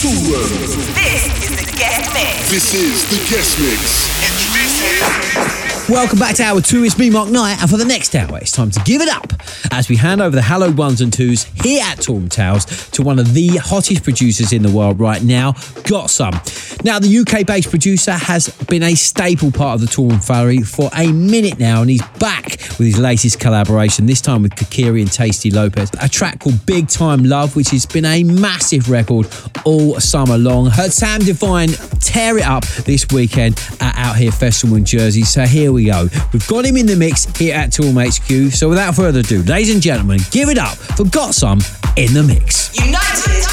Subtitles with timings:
[0.00, 2.50] This is the guest mix.
[2.52, 4.06] This is the guest mix.
[4.22, 5.67] Introducing.
[5.88, 8.52] Welcome back to Hour 2, it's me, Mark Knight, and for the next hour, it's
[8.52, 9.32] time to give it up
[9.72, 13.18] as we hand over the hallowed ones and twos here at Toolroom Towers to one
[13.18, 16.84] of the hottest producers in the world right now, GotSome.
[16.84, 20.90] Now, the UK based producer has been a staple part of the Toolroom family for
[20.94, 25.10] a minute now, and he's back with his latest collaboration, this time with Kokiri and
[25.10, 29.26] Tasty Lopez, a track called Big Time Love, which has been a massive record
[29.64, 30.66] all summer long.
[30.66, 35.44] Heard Sam Divine tear it up this weekend at Out Here Festival in Jersey, so
[35.44, 36.08] here we go.
[36.32, 39.72] We've got him in the mix here at Toolroom HQ, so without further ado, ladies
[39.72, 41.62] and gentlemen, give it up for GotSome
[41.96, 42.76] in the mix.
[42.76, 42.98] United
[43.30, 43.46] as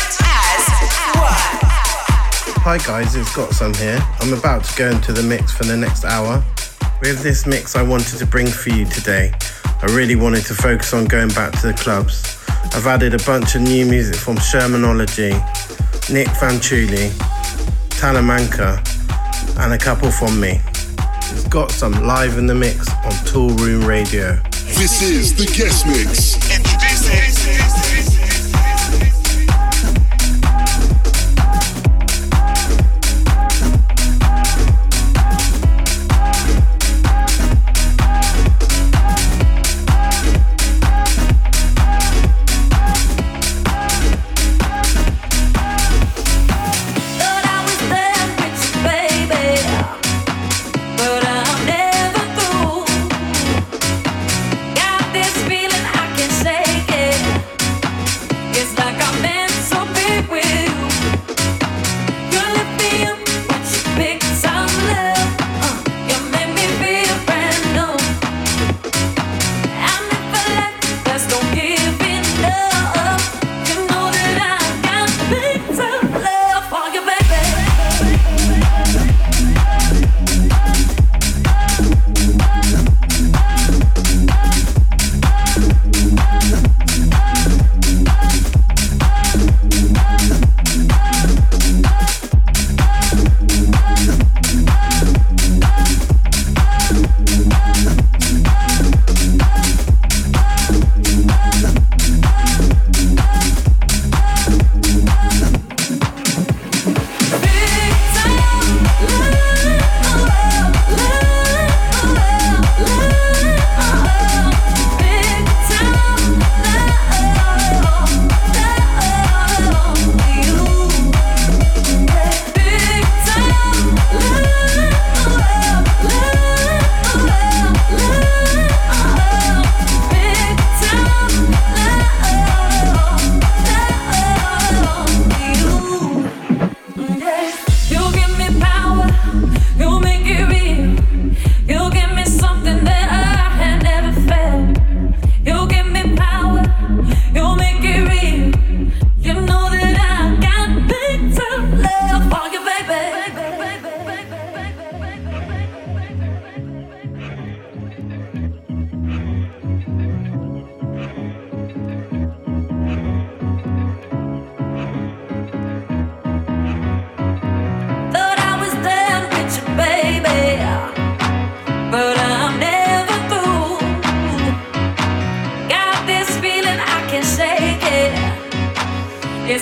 [1.16, 1.66] one.
[2.64, 4.00] Hi guys, it's GotSome here.
[4.20, 6.44] I'm about to go into the mix for the next hour.
[7.02, 9.32] With this mix, I wanted to bring for you today.
[9.82, 12.38] I really wanted to focus on going back to the clubs.
[12.74, 15.32] I've added a bunch of new music from Shermanology,
[16.12, 17.10] Nic Fanciulli,
[17.90, 18.80] Talamanca,
[19.60, 20.60] and a couple from me.
[21.32, 24.40] It's GotSome live in the mix on Toolroom Radio.
[24.52, 26.36] This is the guest mix.
[26.56, 27.45] Introducing.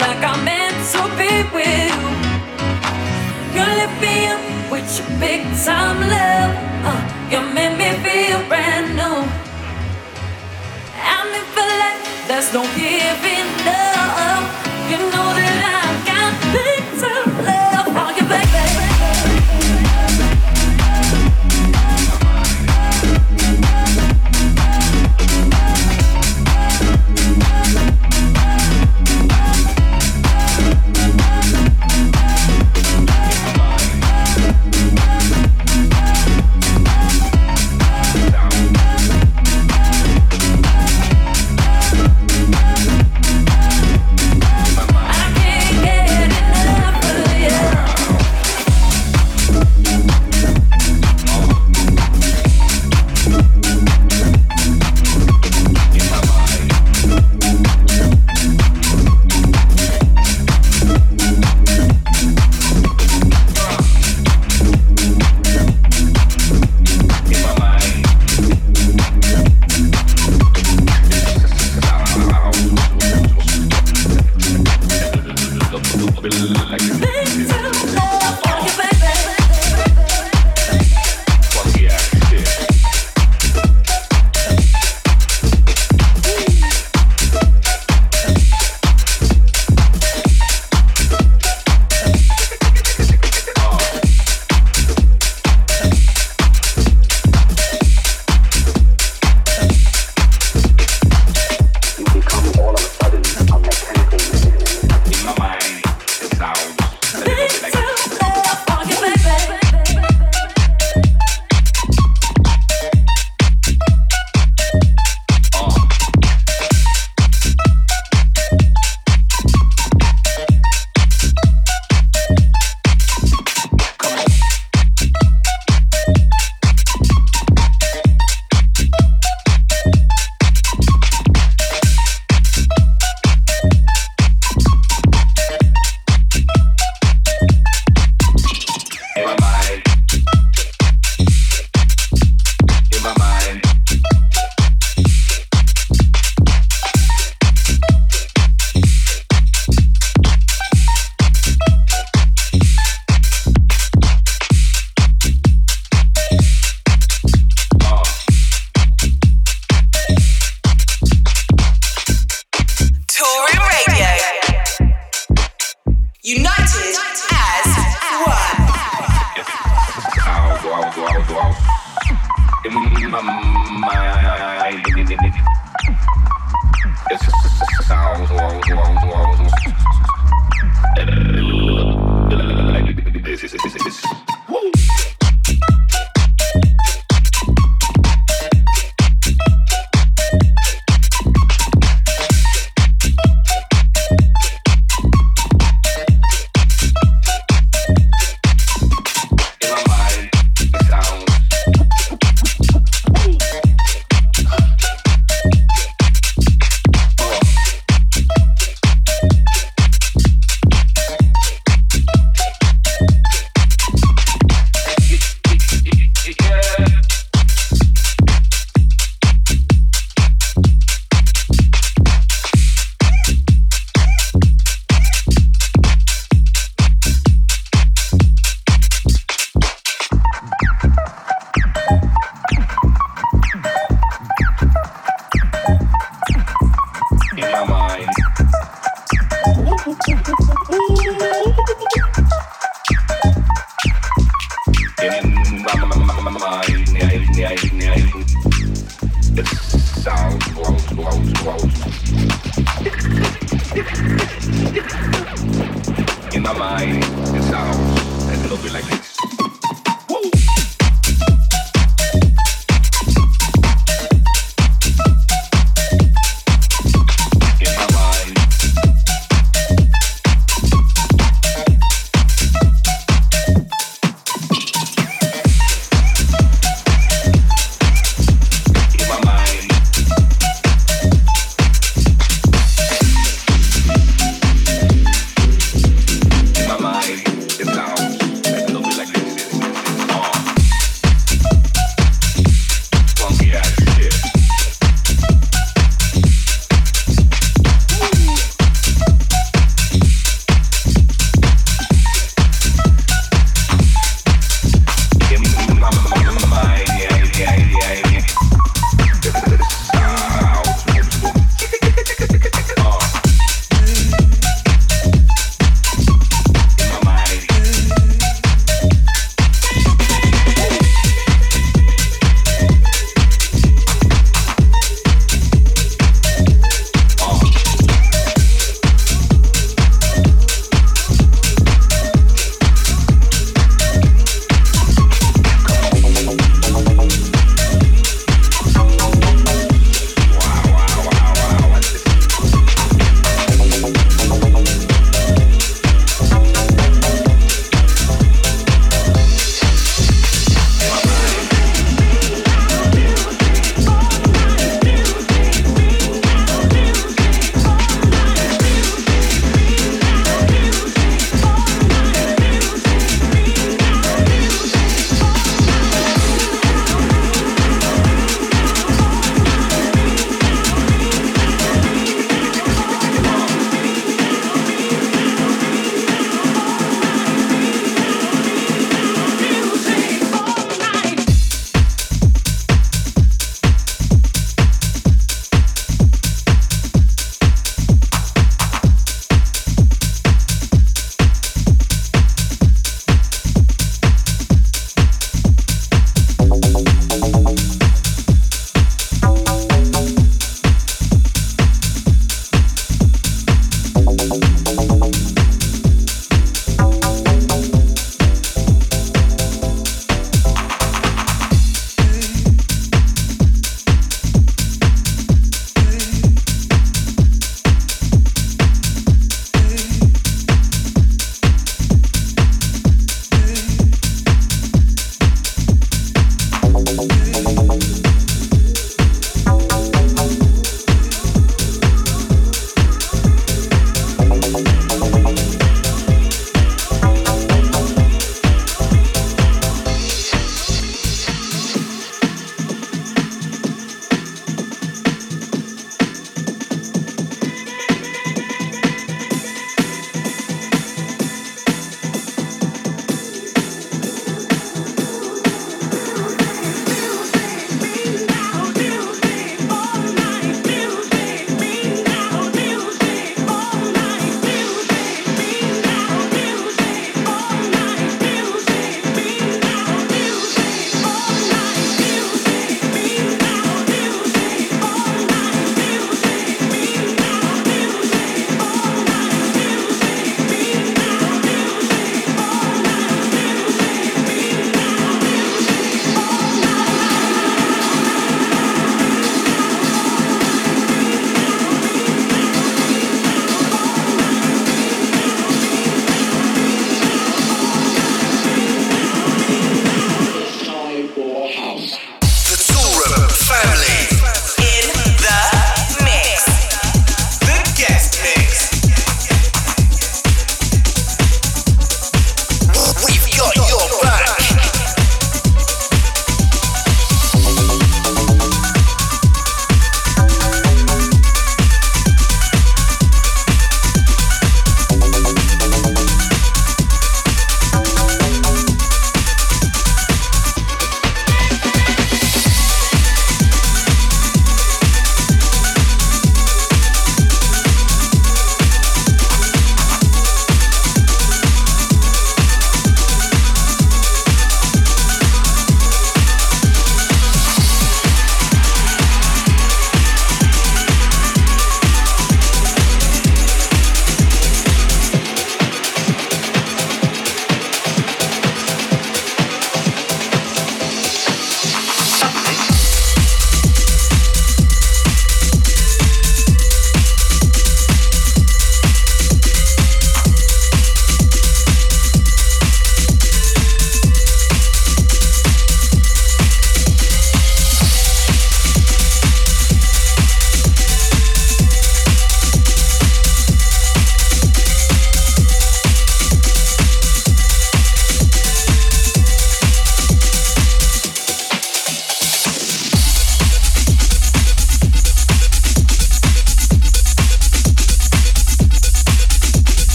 [0.00, 2.10] Like I'm meant to be with you.
[3.54, 4.40] You lift me up
[4.70, 6.52] with your big time love.
[6.88, 7.00] Uh,
[7.30, 9.18] you make me feel brand new.
[10.96, 14.44] I'm in for life, there's no giving up.
[14.90, 15.43] You know that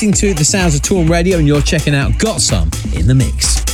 [0.00, 3.69] listening to the sounds of Toolroom Radio, and you're checking out GotSome in the Mix.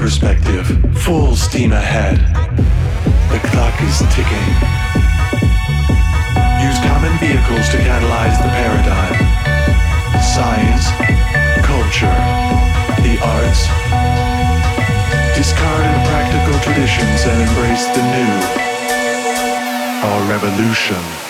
[0.00, 0.66] perspective,
[1.04, 2.16] full steam ahead.
[3.28, 4.48] The clock is ticking.
[6.56, 9.20] Use common vehicles to catalyze the paradigm.
[10.24, 10.88] Science,
[11.68, 12.16] culture,
[13.04, 13.68] the arts.
[15.36, 18.34] Discard impractical traditions and embrace the new.
[20.02, 21.29] Our revolution.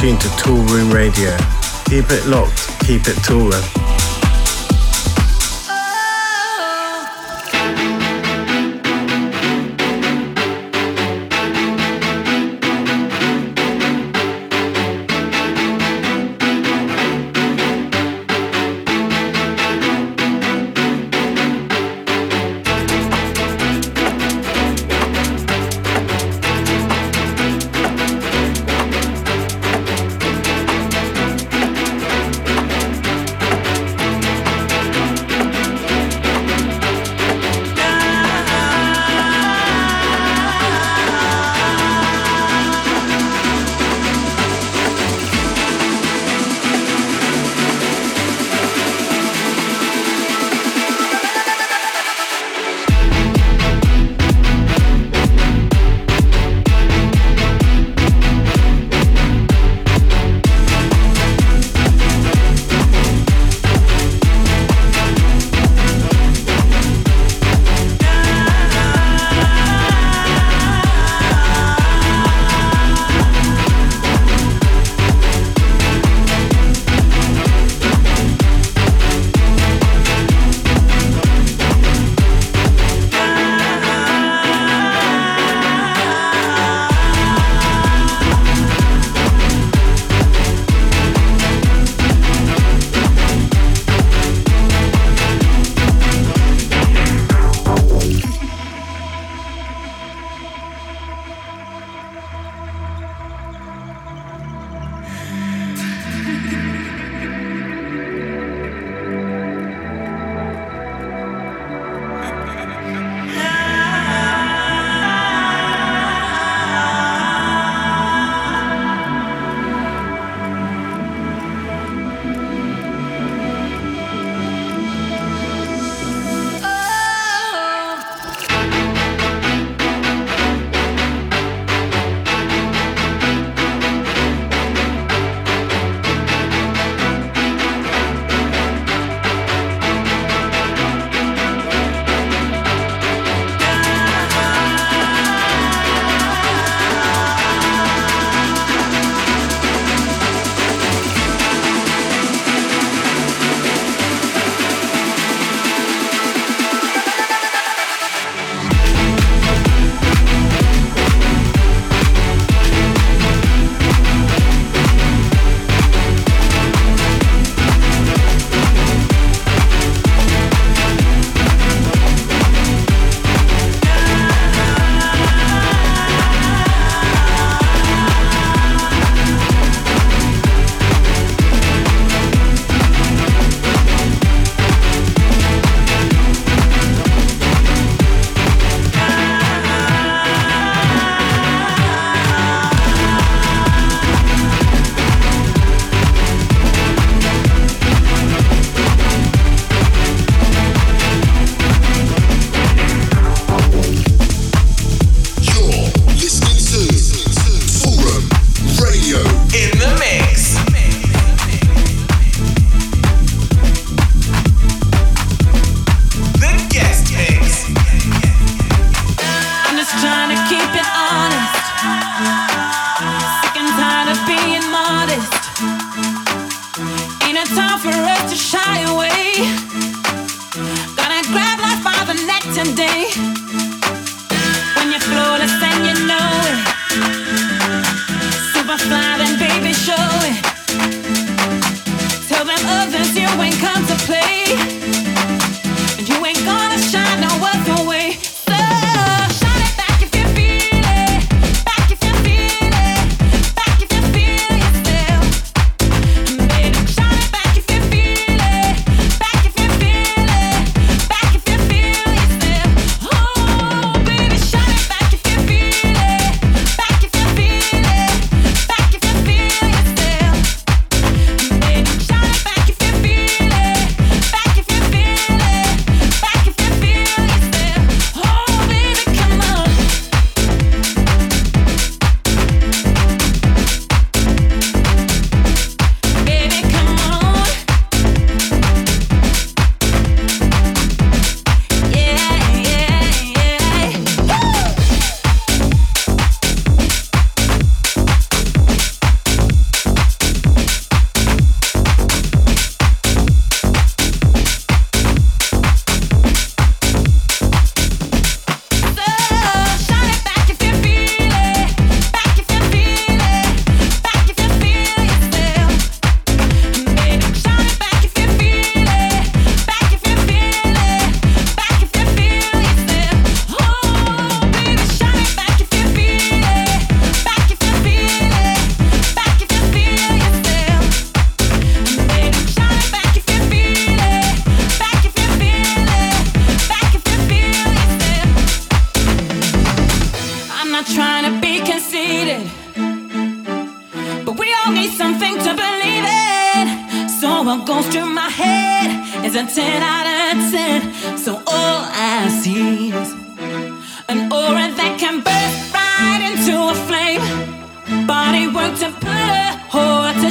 [0.00, 1.36] And tune to Toolroom Radio.
[1.86, 3.87] Keep it locked, keep it tooling.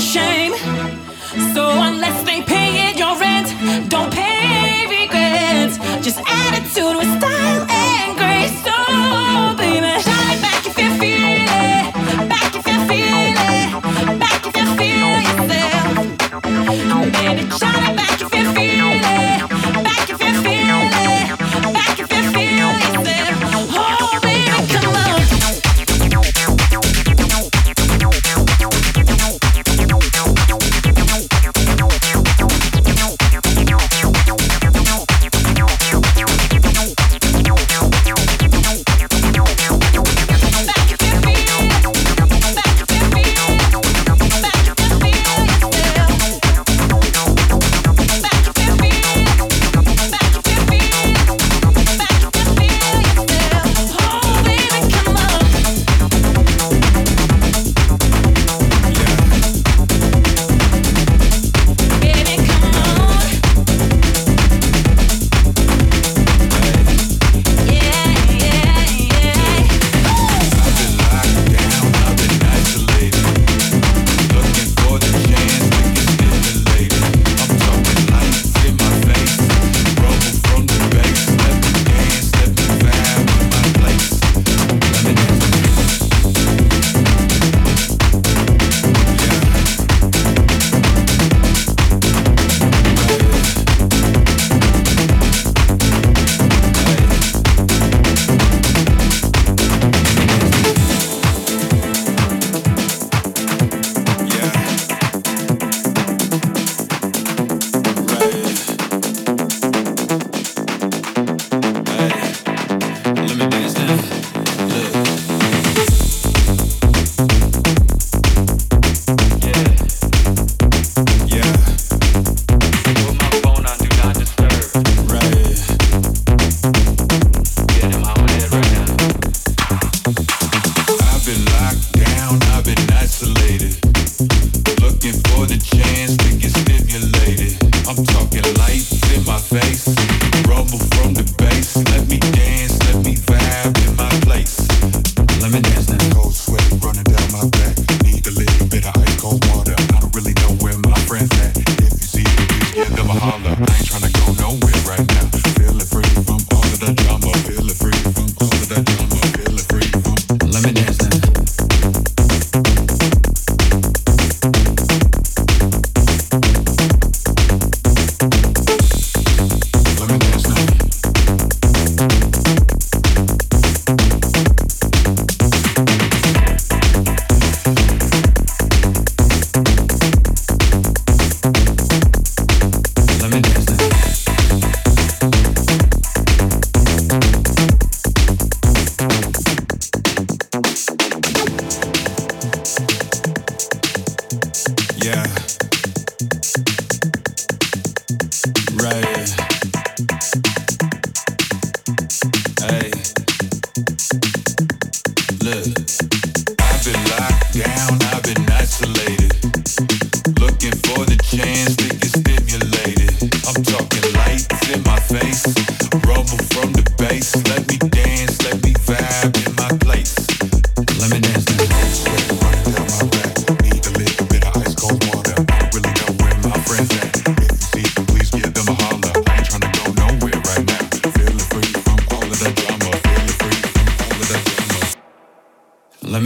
[0.08, 0.54] shame.
[1.54, 2.07] So I'm.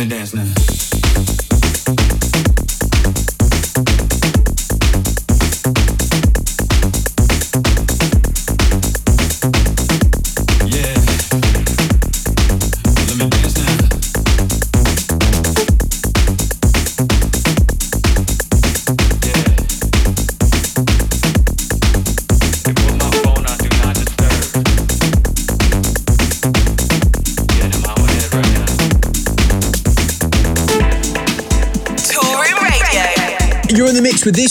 [0.02, 0.61] me dance now.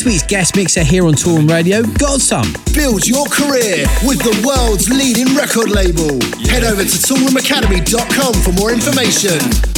[0.01, 2.75] This week's guest mixer here on Toolroom Radio, GotSome.
[2.75, 6.19] Build your career with the world's leading record label.
[6.49, 9.70] Head over to toolroomacademy.com for more information.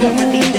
[0.00, 0.49] Yeah.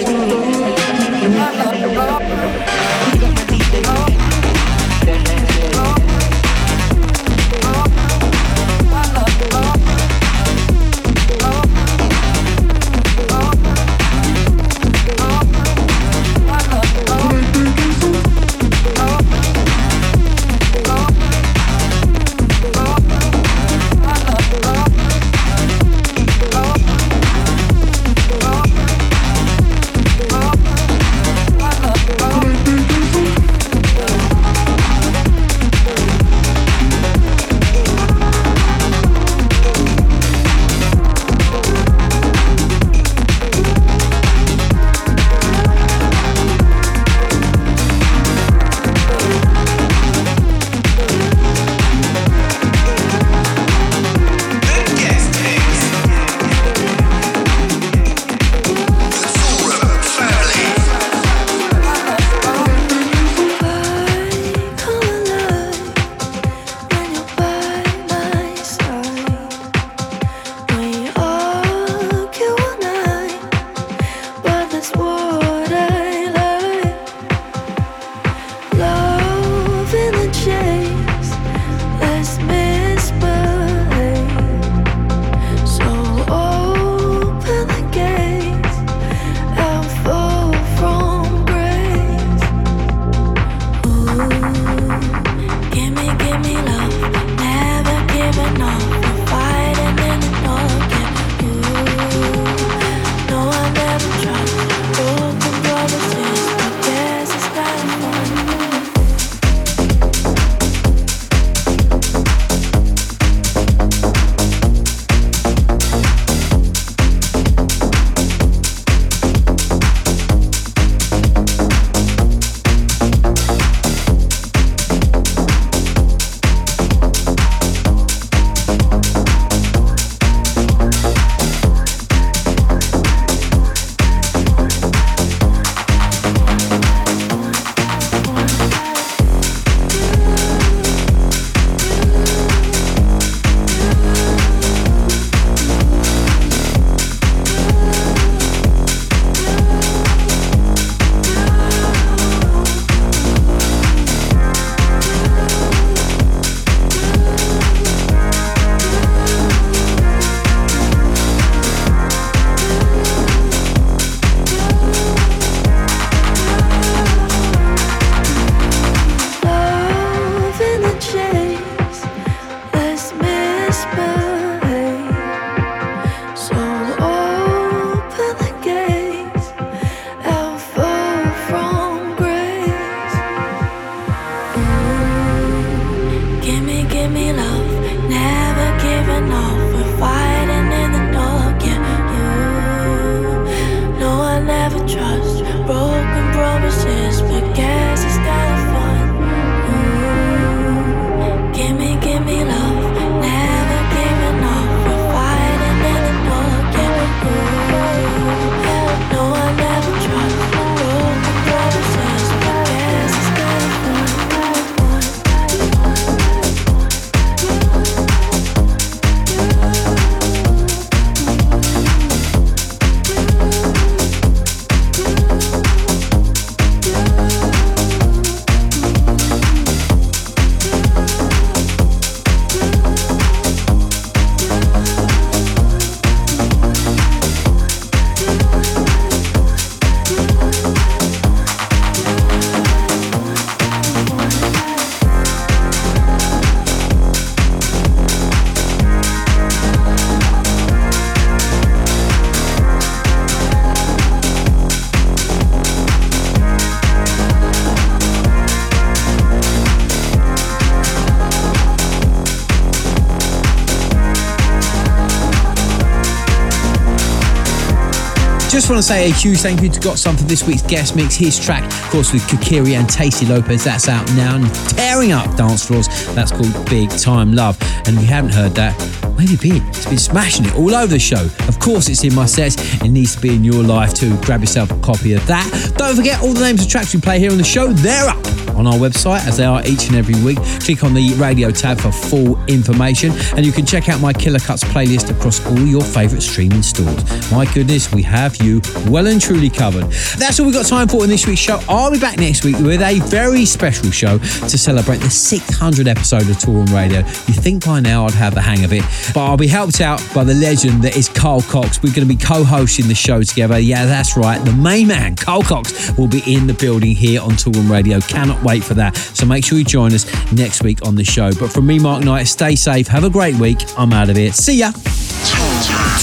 [268.72, 271.14] Want to say a huge thank you to GotSome for this week's guest mix.
[271.14, 273.66] His track, of course, with Kokiri and Tasty Lopez.
[273.66, 275.90] That's out now and tearing up dance floors.
[276.16, 277.58] That's called Big Time Love.
[277.86, 278.74] And if you haven't heard that,
[279.18, 279.68] where have you been?
[279.68, 281.28] It's been smashing it all over the show.
[281.50, 282.56] Of course, it's in my sets.
[282.82, 284.16] It needs to be in your life too.
[284.22, 285.74] Grab yourself a copy of that.
[285.76, 287.74] Don't forget all the names of tracks we play here on the show.
[287.74, 290.38] They're up on our website as they are each and every week.
[290.64, 294.38] Click on the radio tab for full information and you can check out my Killer
[294.38, 297.04] Cuts playlist across all your favourite streaming stores.
[297.32, 299.86] My goodness, we have you well and truly covered.
[300.18, 301.60] That's all we've got time for in this week's show.
[301.68, 306.30] I'll be back next week with a very special show to celebrate the 600 episode
[306.30, 307.00] of Toolroom Radio.
[307.00, 308.84] You think by now I'd have the hang of it,
[309.16, 311.82] but I'll be helped out by the legend that is Carl Cox.
[311.82, 313.58] We're going to be co-hosting the show together.
[313.58, 314.44] Yeah, that's right.
[314.46, 318.00] The main man, Carl Cox, will be in the building here on Toolroom Radio.
[318.02, 318.98] Cannot wait for that.
[318.98, 321.32] So make sure you join us next week on the show.
[321.34, 322.88] But from me, Mark Knight, stay safe.
[322.88, 323.60] Have a great week.
[323.78, 324.34] I'm out of here.
[324.34, 324.72] See ya.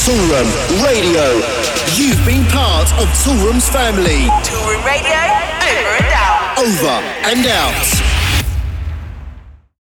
[0.09, 0.49] Toolroom
[0.85, 1.43] Radio.
[1.97, 4.29] You've been part of Toolroom's family.
[4.43, 5.21] Toolroom Radio,
[5.69, 6.59] over and out.
[6.59, 6.97] Over
[7.29, 8.08] and out.